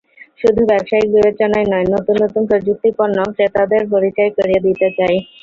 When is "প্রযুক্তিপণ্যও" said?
2.49-3.33